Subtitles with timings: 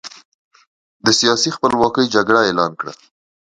[1.05, 2.93] د سیاسي خپلواکۍ جګړه اعلان کړه.